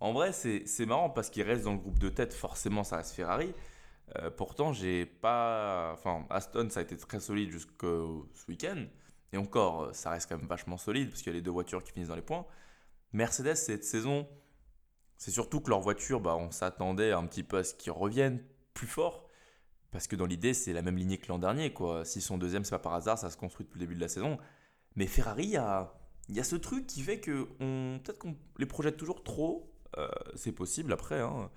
[0.05, 3.15] En vrai c'est marrant parce qu'il reste dans le groupe de tête, forcément ça reste
[3.15, 3.55] Ferrari.
[4.17, 8.85] Euh, pourtant j'ai pas, enfin Aston ça a été très solide jusqu'au ce week-end
[9.33, 11.51] et encore euh, ça reste quand même vachement solide parce qu'il y a les deux
[11.51, 12.45] voitures qui finissent dans les points.
[13.15, 14.29] Mercedes cette saison
[15.17, 18.43] c'est surtout que leur voiture, bah, on s'attendait un petit peu à ce qu'ils reviennent
[18.75, 19.29] plus fort.
[19.91, 21.73] Parce que dans l'idée, c'est la même lignée que l'an dernier.
[21.73, 22.05] quoi.
[22.05, 24.09] S'ils sont deuxième, c'est pas par hasard, ça se construit depuis le début de la
[24.09, 24.39] saison.
[24.97, 25.95] Mais Ferrari, il y a,
[26.29, 29.74] y a ce truc qui fait que on, peut-être qu'on les projette toujours trop.
[29.99, 31.21] Euh, c'est possible après.
[31.21, 31.51] hein.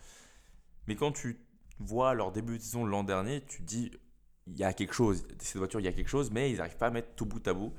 [0.87, 1.39] Mais quand tu
[1.79, 3.91] vois leur début de saison l'an dernier, tu te dis,
[4.47, 5.27] il y a quelque chose.
[5.39, 7.45] Ces voitures, il y a quelque chose, mais ils n'arrivent pas à mettre tout bout
[7.47, 7.73] à bout.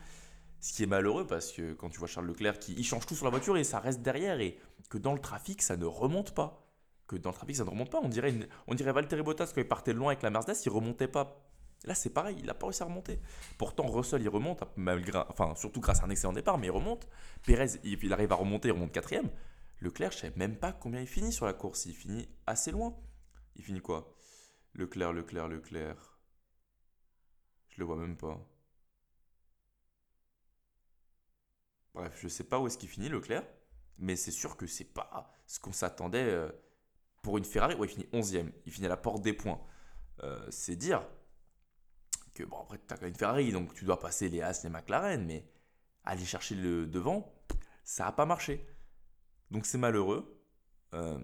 [0.61, 3.15] Ce qui est malheureux parce que quand tu vois Charles Leclerc qui il change tout
[3.15, 4.59] sur la voiture et ça reste derrière et
[4.91, 6.67] que dans le trafic ça ne remonte pas.
[7.07, 8.01] Que dans le trafic ça ne remonte pas.
[8.03, 10.71] On dirait, une- on dirait Valtteri Bottas quand il partait loin avec la Mercedes, il
[10.71, 11.45] remontait pas.
[11.85, 13.21] Là c'est pareil, il n'a pas réussi à remonter.
[13.57, 17.07] Pourtant Russell il remonte, malgré, enfin surtout grâce à un excellent départ, mais il remonte.
[17.47, 19.31] Perez il, il arrive à remonter, il remonte quatrième.
[19.81, 22.97] Leclerc je sais même pas combien il finit sur la course, il finit assez loin.
[23.57, 24.15] Il finit quoi?
[24.75, 26.19] Leclerc, Leclerc, Leclerc.
[27.69, 28.41] Je le vois même pas.
[31.95, 33.45] Bref, je sais pas où est-ce qu'il finit Leclerc,
[33.99, 36.51] mais c'est sûr que c'est pas ce qu'on s'attendait euh,
[37.23, 37.75] pour une Ferrari.
[37.75, 39.61] Ouais, il finit 11ème, il finit à la porte des points.
[40.23, 41.07] Euh, c'est dire
[42.35, 44.63] que, bon, après, tu as quand même une Ferrari, donc tu dois passer les As,
[44.63, 45.45] les McLaren, mais
[46.05, 47.35] aller chercher le devant,
[47.85, 48.65] ça n'a pas marché.
[49.51, 50.41] Donc c'est malheureux.
[50.95, 51.19] Euh,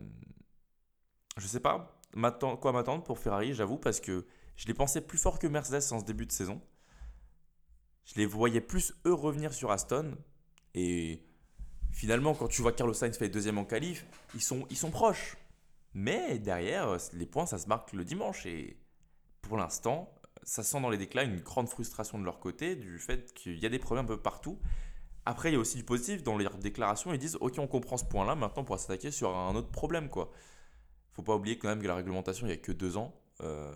[1.36, 2.00] je sais pas
[2.60, 4.24] quoi m'attendre pour Ferrari, j'avoue, parce que
[4.56, 6.60] je les pensais plus fort que Mercedes en ce début de saison.
[8.04, 10.16] Je les voyais plus eux revenir sur Aston.
[10.74, 11.22] Et
[11.90, 15.36] finalement, quand tu vois Carlos Sainz fait deuxième en qualif, ils sont, ils sont proches.
[15.94, 18.46] Mais derrière, les points, ça se marque le dimanche.
[18.46, 18.76] Et
[19.42, 23.32] pour l'instant, ça sent dans les déclats une grande frustration de leur côté du fait
[23.34, 24.58] qu'il y a des problèmes un peu partout.
[25.26, 27.12] Après, il y a aussi du positif dans leurs déclarations.
[27.12, 30.08] Ils disent Ok, on comprend ce point-là, maintenant on pourra s'attaquer sur un autre problème.
[30.10, 30.30] quoi.
[31.12, 33.14] faut pas oublier quand même que la réglementation, il n'y a que deux ans.
[33.42, 33.72] Euh,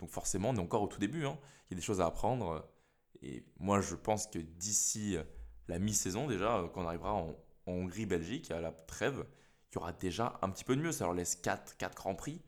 [0.00, 1.26] donc forcément, on est encore au tout début.
[1.26, 1.38] hein.
[1.70, 2.68] Il y a des choses à apprendre.
[3.22, 5.16] Et moi, je pense que d'ici
[5.68, 9.26] la mi-saison, déjà, euh, quand on arrivera en, en Hongrie-Belgique, à la trêve,
[9.70, 10.92] il y aura déjà un petit peu de mieux.
[10.92, 12.40] Ça leur laisse 4, 4 grands prix.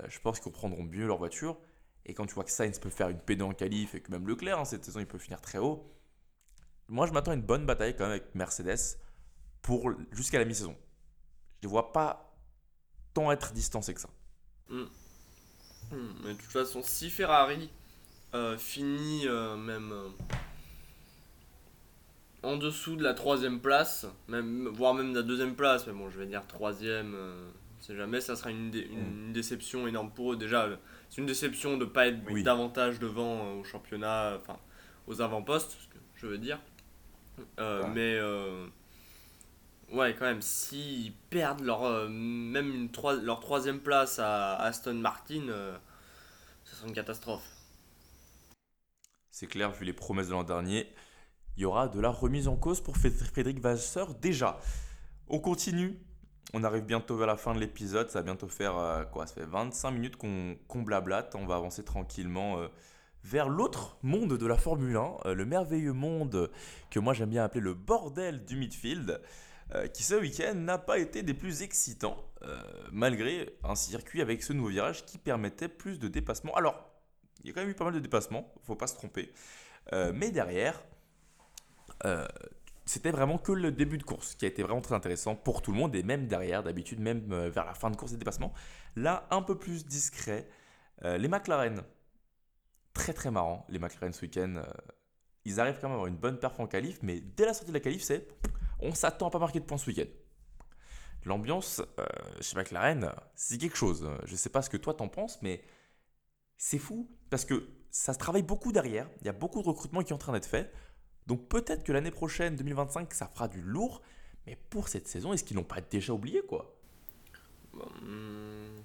[0.00, 1.58] Euh, je pense qu'ils comprendront mieux leur voiture.
[2.04, 4.26] Et quand tu vois que Sainz peut faire une P2 en qualif et que même
[4.28, 5.90] Leclerc, hein, cette saison, il peut finir très haut.
[6.88, 8.98] Moi, je m'attends à une bonne bataille quand même avec Mercedes
[9.62, 10.76] pour jusqu'à la mi-saison.
[11.62, 12.34] Je ne les vois pas
[13.14, 14.10] tant être distancés que ça.
[14.68, 14.86] Hmm,
[16.24, 17.70] Mais de toute façon, si Ferrari
[18.34, 20.08] euh, finit euh, même euh,
[22.42, 26.10] en dessous de la troisième place, même, voire même de la deuxième place, mais bon,
[26.10, 27.16] je vais dire troisième,
[27.80, 30.36] sait jamais, ça sera une, dé- une déception énorme pour eux.
[30.36, 30.68] Déjà,
[31.08, 32.42] c'est une déception de ne pas être Oui.
[32.42, 34.58] davantage devant au championnat, enfin
[35.06, 36.58] aux avant-postes, ce que je veux dire.
[37.58, 37.88] Euh, Ouais.
[37.94, 38.66] Mais euh,
[39.92, 44.94] ouais, quand même, s'ils perdent leur, euh, même une troi- leur troisième place à Aston
[44.94, 45.76] Martin, euh,
[46.64, 47.44] ça serait une catastrophe.
[49.30, 50.92] C'est clair, vu les promesses de l'an dernier,
[51.56, 54.60] il y aura de la remise en cause pour Frédéric Vasseur déjà.
[55.28, 55.98] On continue.
[56.54, 58.10] On arrive bientôt à la fin de l'épisode.
[58.10, 59.26] Ça va bientôt faire euh, quoi?
[59.26, 61.34] Ça fait 25 minutes qu'on blablate.
[61.34, 62.68] On va avancer tranquillement euh,
[63.26, 66.50] vers l'autre monde de la Formule 1, euh, le merveilleux monde
[66.90, 69.20] que moi j'aime bien appeler le bordel du midfield,
[69.74, 72.56] euh, qui ce week-end n'a pas été des plus excitants, euh,
[72.92, 76.54] malgré un circuit avec ce nouveau virage qui permettait plus de dépassements.
[76.54, 76.88] Alors,
[77.42, 79.32] il y a quand même eu pas mal de dépassements, faut pas se tromper.
[79.92, 80.82] Mais derrière,
[82.86, 85.70] c'était vraiment que le début de course qui a été vraiment très intéressant pour tout
[85.70, 88.52] le monde et même derrière, d'habitude, même vers la fin de course et dépassement.
[88.96, 90.48] Là, un peu plus discret.
[91.04, 91.84] Les McLaren,
[92.96, 94.54] très très marrant, les McLaren ce week-end.
[94.56, 94.64] euh,
[95.44, 97.70] ils arrivent quand même à avoir une bonne perf en qualif, mais dès la sortie
[97.70, 98.28] de la qualif, c'est
[98.80, 100.06] on s'attend à pas marquer de points ce week-end.
[101.24, 102.06] L'ambiance euh,
[102.40, 104.08] chez McLaren, c'est quelque chose.
[104.24, 105.62] Je sais pas ce que toi t'en penses, mais
[106.58, 109.08] c'est fou parce que ça se travaille beaucoup derrière.
[109.20, 110.72] Il y a beaucoup de recrutement qui est en train d'être fait.
[111.26, 114.02] Donc peut-être que l'année prochaine, 2025, ça fera du lourd.
[114.46, 116.76] Mais pour cette saison, est-ce qu'ils l'ont pas déjà oublié quoi?
[117.74, 118.84] Hum,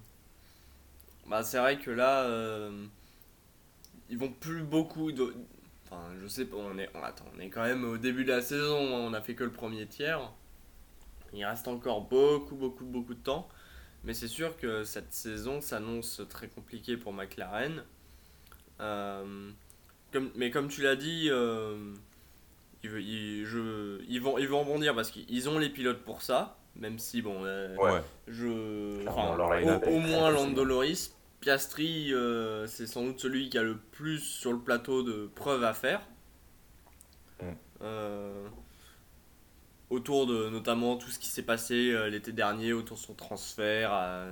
[1.26, 2.86] Bah, c'est vrai que là, euh,
[4.12, 5.34] ils vont plus beaucoup de.
[5.86, 8.42] Enfin, je sais pas, on est, attends, on est quand même au début de la
[8.42, 10.30] saison, hein, on a fait que le premier tiers.
[11.32, 13.48] Il reste encore beaucoup, beaucoup, beaucoup de temps.
[14.04, 17.84] Mais c'est sûr que cette saison s'annonce très compliquée pour McLaren.
[18.80, 19.50] Euh,
[20.12, 21.94] comme, mais comme tu l'as dit, euh,
[22.82, 26.58] ils, ils- je- ils vont, ils vont rebondir parce qu'ils ont les pilotes pour ça.
[26.76, 28.02] Même si, bon, euh, Ouais.
[28.28, 30.46] je, enfin, au, moins facile.
[30.46, 35.02] Lando Loris, Piastri, euh, c'est sans doute celui qui a le plus sur le plateau
[35.02, 36.00] de preuves à faire.
[37.42, 37.46] Mm.
[37.82, 38.48] Euh,
[39.90, 43.92] autour de notamment tout ce qui s'est passé euh, l'été dernier autour de son transfert.
[43.92, 44.26] à-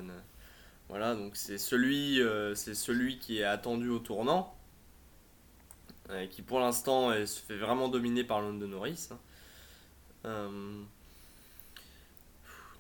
[0.88, 2.20] voilà, donc c'est celui,
[2.57, 4.57] c'est celui qui est attendu au tournant,
[6.11, 9.09] euh, qui pour l'instant se fait vraiment dominer par Lando Norris.
[9.12, 9.18] hein.
[10.27, 10.83] Euh,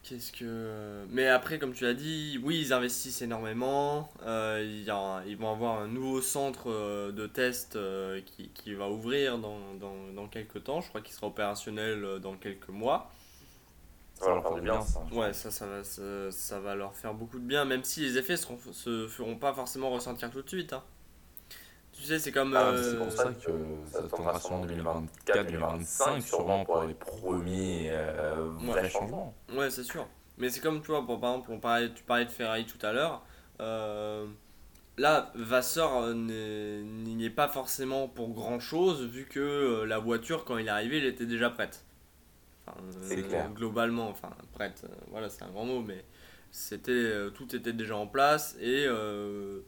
[0.02, 1.04] Qu'est-ce que.
[1.10, 4.10] Mais après, comme tu l'as dit, oui, ils investissent énormément.
[4.22, 8.48] Euh, il y a- ils vont avoir un nouveau centre euh, de test euh, qui,
[8.50, 10.80] qui va ouvrir dans, dans, dans quelques temps.
[10.80, 13.10] Je crois qu'il sera opérationnel dans quelques mois.
[14.14, 15.00] Ça va leur faire du bien, ça.
[15.12, 18.18] Ouais, ça, ça, va, ça, ça va leur faire beaucoup de bien, même si les
[18.18, 20.72] effets seront, se feront pas forcément ressentir tout de suite.
[20.72, 20.84] hein.
[22.00, 22.54] Tu sais, c'est comme.
[22.56, 23.52] Ah, euh, c'est pour ça que
[23.92, 29.34] ça attendra sûrement 2024-2025, sûrement pour les premiers euh, vrais changements.
[29.54, 30.08] Ouais, c'est sûr.
[30.38, 32.84] Mais c'est comme, tu vois, pour, par exemple, on parlait, tu parlais de Ferrari tout
[32.84, 33.22] à l'heure.
[33.60, 34.26] euh,
[34.96, 40.56] là, Vasseur n'y est pas forcément pour grand chose, vu que euh, la voiture, quand
[40.56, 41.84] il est arrivé, elle était déjà prête.
[42.66, 43.50] Enfin, C'est clair.
[43.54, 46.04] Globalement, enfin, prête, euh, voilà, c'est un grand mot, mais
[46.50, 48.56] c'était, euh, tout était déjà en place.
[48.60, 49.60] Et euh,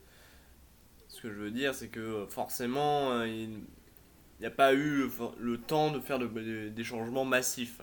[1.13, 3.61] ce que je veux dire, c'est que euh, forcément, euh, il
[4.41, 7.81] n'y a pas eu le temps de faire de- de- des changements massifs.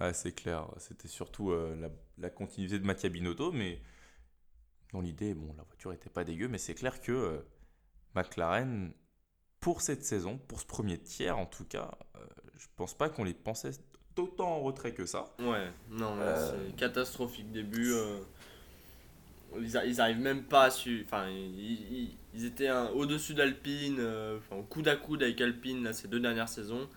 [0.00, 0.66] Ouais, c'est clair.
[0.78, 3.80] C'était surtout euh, la, la continuité de Mattia Binotto, mais
[4.92, 7.38] dans l'idée, bon, la voiture était pas dégueu, mais c'est clair que euh,
[8.14, 8.92] McLaren,
[9.60, 12.26] pour cette saison, pour ce premier tiers en tout cas, euh,
[12.58, 13.72] je pense pas qu'on les pensait
[14.16, 15.30] autant en retrait que ça.
[15.38, 17.92] Ouais, non, c'est catastrophique début.
[19.58, 21.02] Ils, ils arrivent même pas à su.
[21.06, 21.60] Enfin, ils,
[21.92, 26.08] ils- ils étaient un- au-dessus d'Alpine, euh, enfin, coude à coude avec Alpine là, ces
[26.08, 26.88] deux dernières saisons.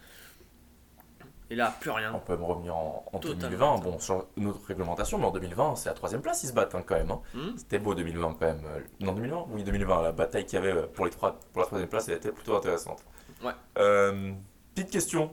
[1.49, 2.13] Et là, plus On rien.
[2.25, 3.77] peut même revenir en, en Totalement.
[3.77, 6.73] 2020, bon, sur notre réglementation, mais en 2020, c'est la troisième place, ils se battent
[6.73, 7.11] hein, quand même.
[7.11, 7.21] hein.
[7.33, 8.61] Hmm C'était beau 2020 quand même.
[8.65, 10.01] Euh, Non, 2020 Oui, 2020.
[10.01, 12.31] La bataille qu'il y avait euh, pour, les trois, pour la troisième place, elle était
[12.31, 13.03] plutôt intéressante.
[13.43, 13.51] Ouais.
[13.77, 14.31] Euh,
[14.73, 15.31] petite question.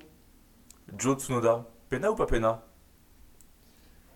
[0.99, 2.65] Joe Tsunoda, pena ou pas pena?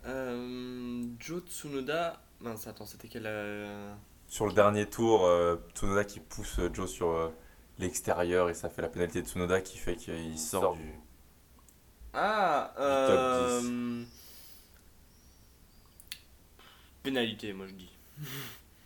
[0.07, 2.21] Euh, Joe Tsunoda.
[2.44, 3.24] Mince, attends, c'était quel.
[3.26, 3.94] euh,
[4.28, 7.30] Sur le dernier tour, euh, Tsunoda qui pousse euh, Joe sur euh,
[7.78, 10.92] l'extérieur et ça fait la pénalité de Tsunoda qui fait qu'il sort du.
[12.12, 14.04] Ah, top euh.
[17.02, 17.90] Pénalité, moi je dis.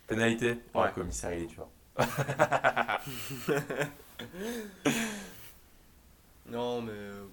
[0.07, 0.59] Pénalité?
[0.73, 0.87] Ouais.
[0.87, 1.67] Le commissaire, il est dur.
[6.45, 6.91] Non, mais.
[6.91, 7.25] euh,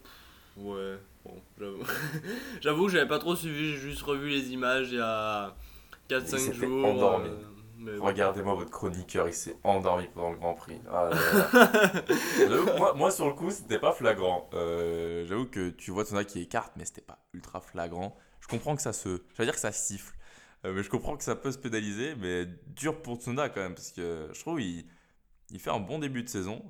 [0.56, 1.84] ouais, bon, j'avoue.
[2.60, 5.54] j'avoue, j'avais pas trop suivi, j'ai juste revu les images il y a
[6.08, 6.84] 4-5 s'était jours.
[6.84, 7.28] endormi.
[7.88, 8.04] euh, bon.
[8.06, 10.80] Regardez-moi votre chroniqueur, il s'est endormi pendant le Grand Prix.
[10.90, 11.16] Ah là
[11.64, 12.74] là.
[12.78, 14.48] Moi, moi, sur le coup, c'était pas flagrant.
[14.54, 18.16] Euh, J'avoue que tu vois Tsunoda qui écarte, mais c'était pas ultra flagrant.
[18.40, 19.22] Je comprends que ça se.
[19.38, 20.16] Je dire que ça siffle.
[20.64, 23.74] Euh, mais je comprends que ça peut se pénaliser, mais dur pour Tsunoda quand même,
[23.74, 24.86] parce que je trouve il,
[25.50, 26.62] il fait un bon début de saison.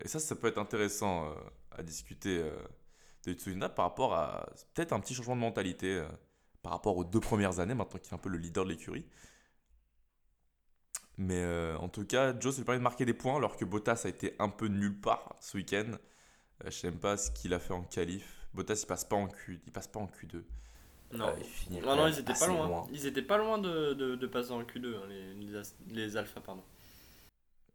[0.00, 1.28] et ça, ça peut être intéressant
[1.72, 2.42] à discuter
[3.26, 6.02] de Tsunoda par rapport à peut-être un petit changement de mentalité
[6.62, 9.04] par rapport aux deux premières années, maintenant qu'il est un peu le leader de l'écurie.
[11.18, 13.64] Mais euh, en tout cas, Joe, ça lui permet de marquer des points, alors que
[13.64, 15.92] Bottas a été un peu nulle part ce week-end.
[15.92, 18.48] Euh, je sais même pas ce qu'il a fait en qualif.
[18.54, 20.44] Bottas, il passe pas en Q, il passe pas en Q2.
[21.12, 21.26] Non.
[21.28, 21.32] Euh,
[21.70, 22.86] il Non, ils étaient pas loin.
[22.90, 26.16] Ils étaient pas loin de, de, de passer en Q2, hein, les, les, as- les
[26.16, 26.64] alphas, pardon.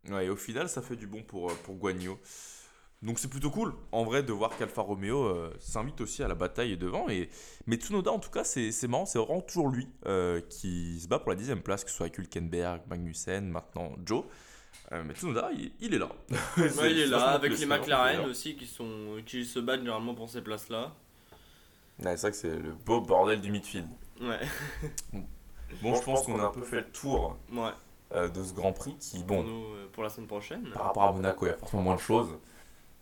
[0.10, 2.19] Ouais, et au final, ça fait du bon pour, pour Guanyo.
[3.03, 6.33] Donc c'est plutôt cool, en vrai, de voir qu'Alfa Romeo euh, s'invite aussi à la
[6.36, 7.07] bataille devant.
[7.10, 7.29] Et...
[7.67, 11.07] Mais Tsunoda, en tout cas, c'est c'est marrant, c'est vraiment toujours lui euh, qui se
[11.07, 14.23] bat pour la dixième place, que ce soit avec Hülkenberg, Magnussen, maintenant Joe.
[14.93, 16.10] Euh, mais Tsunoda, il, il est là.
[16.57, 20.29] Ouais, il est là, avec les McLaren aussi qui, sont, qui se battent généralement pour
[20.29, 20.91] ces places-là.
[22.03, 23.88] Ouais, c'est vrai que c'est le beau bordel du midfield.
[24.21, 24.39] Ouais,
[25.83, 27.69] Bon, je pense qu'on a un peu fait le tour ouais.
[28.13, 30.67] euh, de ce Grand Prix qui, Pour, bon, nous, euh, pour la semaine prochaine.
[30.73, 32.29] par rapport à Monaco, il y a forcément moins de choses.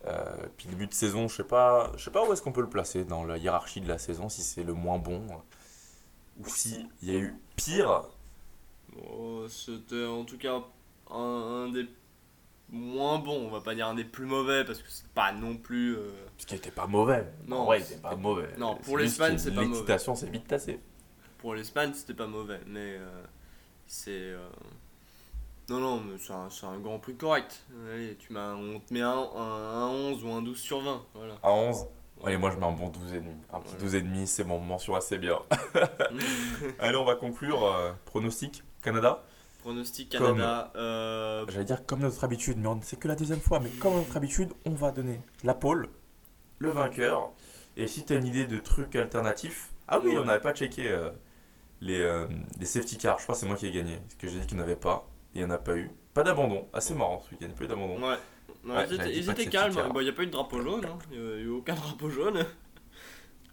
[0.07, 2.61] Euh, puis début de saison, je sais pas, je sais pas où est-ce qu'on peut
[2.61, 6.47] le placer dans la hiérarchie de la saison, si c'est le moins bon euh, ou
[6.47, 8.03] si il y a eu pire.
[9.09, 10.61] Oh, C'était en tout cas
[11.09, 11.87] un, un des
[12.69, 15.57] moins bons, on va pas dire un des plus mauvais parce que c'est pas non
[15.57, 15.95] plus.
[15.97, 17.25] euh, Ce qui était pas mauvais.
[17.47, 18.49] Non, c'est- c'était pas mauvais.
[18.57, 19.69] Non, pour l'Espagne, c'est pas mauvais.
[19.71, 20.79] L'excitation, c'est vite tassé.
[21.39, 23.23] Pour l'Espagne, c'était pas mauvais, mais euh,
[23.87, 24.11] c'est.
[24.11, 24.47] euh,
[25.69, 27.65] Non, non, mais c'est un, c'est un grand prix correct.
[27.91, 31.01] Allez, tu m'as, on te met un, un, un 11 ou un 12 sur 20.
[31.15, 31.35] Voilà.
[31.41, 31.87] À 11,
[32.23, 33.23] allez, moi je mets un bon 12,5.
[33.51, 33.99] Un petit Voilà.
[33.99, 35.39] 12,5, c'est mon mention assez bien.
[36.79, 37.65] allez, on va conclure.
[37.65, 39.23] euh, pronostic Canada
[39.61, 40.71] Pronostic Canada.
[40.75, 43.59] euh, J'allais dire comme notre habitude, mais on- c'est que la deuxième fois.
[43.59, 45.89] Mais comme notre habitude, on va donner la pole,
[46.59, 47.31] le vainqueur.
[47.75, 49.71] Et si tu as une idée de trucs alternatifs.
[49.87, 51.09] Ah oui, on n'avait pas checké euh,
[51.81, 52.27] les, euh,
[52.59, 53.17] les safety cars.
[53.17, 53.97] Je crois que c'est moi qui ai gagné.
[53.97, 55.07] Parce que j'ai dit qu'il n'y en avait pas.
[55.35, 55.91] Il n'y en a pas eu.
[56.13, 56.67] Pas d'abandon.
[56.73, 57.45] Assez marrant ce week-end.
[57.45, 57.95] Il n'y a pas eu d'abandon.
[58.09, 58.17] ouais.
[58.63, 59.75] Non, Ouais, ils étaient, ils calmes.
[59.75, 59.87] car.
[59.95, 60.85] Il n'y a pas eu de drapeau jaune.
[60.85, 60.97] hein.
[61.11, 62.43] Il n'y a eu aucun drapeau jaune.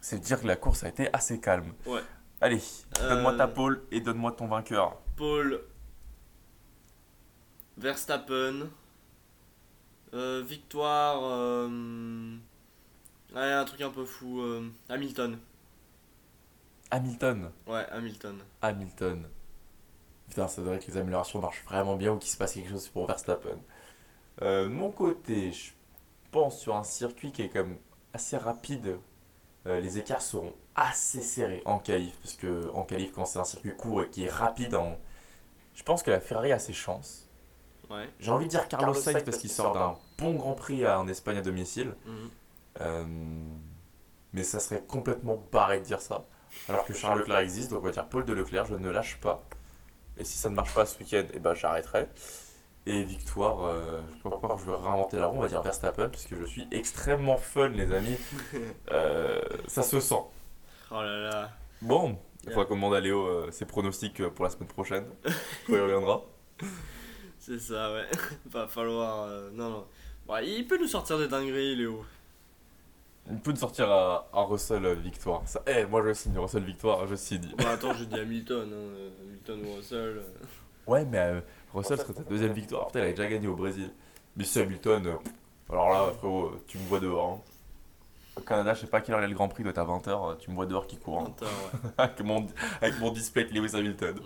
[0.01, 1.73] C'est dire que la course a été assez calme.
[1.85, 2.01] Ouais.
[2.41, 2.61] Allez,
[2.99, 4.97] donne-moi Euh, ta pole et donne-moi ton vainqueur.
[5.15, 5.61] Paul
[7.77, 8.69] Verstappen.
[10.13, 11.19] Euh, victoire.
[11.23, 12.35] euh,
[13.33, 14.41] Ouais, un truc un peu fou.
[14.41, 15.39] euh, Hamilton.
[16.91, 17.51] Hamilton.
[17.67, 18.37] Ouais, Hamilton.
[18.61, 19.27] Hamilton.
[20.33, 22.87] Putain, ça devrait que les améliorations marchent vraiment bien ou qu'il se passe quelque chose
[22.87, 23.55] pour Verstappen.
[24.41, 25.71] Euh, mon côté, je
[26.31, 27.77] pense sur un circuit qui est quand même
[28.13, 28.97] assez rapide.
[29.67, 32.17] euh, les écarts seront assez serrés en qualif.
[32.23, 34.97] Parce que en qualif, quand c'est un circuit court et qui est rapide, en...
[35.75, 37.29] je pense que la Ferrari a ses chances.
[37.91, 38.09] Ouais.
[38.19, 41.07] J'ai envie de dire Carlos Sainz parce qu'il sort d'un bon Grand Prix à- en
[41.07, 41.93] Espagne à domicile.
[42.07, 42.29] Mhm.
[42.81, 43.05] Euh,
[44.33, 46.25] mais ça serait complètement barré de dire ça.
[46.67, 49.19] Alors que Charles Leclerc existe, donc on va dire Paul de Leclerc, je ne lâche
[49.21, 49.43] pas.
[50.17, 52.07] Et si ça ne marche pas ce week-end, eh ben j'arrêterai.
[52.85, 55.61] Et victoire, euh, je sais pas pourquoi je veux réinventer la roue, on va dire
[55.61, 58.17] Verstappen, parce que je suis extrêmement fun, les amis.
[58.91, 60.15] Euh, ça se sent.
[60.91, 61.51] Oh là là.
[61.81, 65.05] Bon, il faudra qu'on demande à Léo euh, ses pronostics euh, pour la semaine prochaine.
[65.23, 66.21] Quand il reviendra.
[67.39, 68.05] C'est ça, ouais.
[68.45, 69.23] Va falloir.
[69.23, 69.85] euh, Non, non.
[70.27, 72.05] Bon, il peut nous sortir des dingueries, Léo.
[73.31, 75.41] Il peut nous sortir à, à Russell euh, victoire.
[75.45, 77.47] Ça, eh, moi je signe Russell victoire, je signe.
[77.57, 78.67] Bon, attends, j'ai dit Hamilton.
[78.69, 78.75] Hein.
[78.75, 79.97] euh, Hamilton ou Russell.
[80.17, 80.23] euh.
[80.87, 81.41] Ouais, mais euh,
[81.73, 82.87] Russell serait ta deuxième victoire.
[82.87, 83.91] Putain, il a déjà gagné au Brésil.
[84.35, 85.15] Mais si Hamilton, euh,
[85.69, 87.31] alors là, frérot, tu me vois dehors.
[87.33, 87.41] hein.
[88.35, 89.77] Au Canada, je sais pas quelle heure il y a le Grand Prix, doit être
[89.77, 91.19] à 20h, tu me vois dehors qui court.
[91.21, 91.27] hein.
[91.37, 91.89] Attends, ouais.
[91.97, 92.47] avec, mon,
[92.81, 94.19] avec mon display de Lewis Hamilton.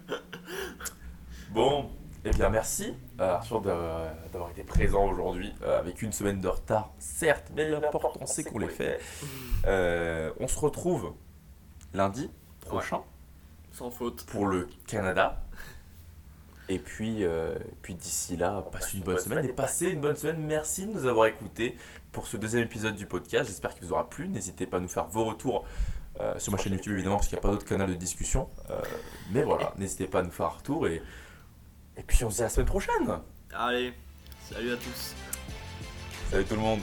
[1.50, 1.90] bon,
[2.24, 6.92] eh bien merci euh, Arthur d'avoir été présent aujourd'hui, euh, avec une semaine de retard,
[6.98, 9.00] certes, mais l'important c'est qu'on l'ait fait.
[9.66, 11.14] Euh, on se retrouve
[11.92, 13.02] lundi prochain.
[13.72, 14.24] Sans faute.
[14.26, 15.44] pour le Canada.
[16.68, 20.38] Et puis, euh, puis d'ici là, passez une bonne semaine et passez une bonne semaine.
[20.38, 21.76] Merci de nous avoir écoutés
[22.10, 23.48] pour ce deuxième épisode du podcast.
[23.48, 24.28] J'espère qu'il vous aura plu.
[24.28, 25.66] N'hésitez pas à nous faire vos retours
[26.20, 28.48] euh, sur ma chaîne YouTube évidemment parce qu'il n'y a pas d'autre canal de discussion.
[28.70, 28.80] Euh,
[29.32, 31.02] mais voilà, n'hésitez pas à nous faire un retour et,
[31.96, 33.18] et puis on se dit à la semaine prochaine.
[33.52, 33.94] Allez,
[34.50, 35.14] salut à tous.
[36.30, 36.80] Salut tout le monde.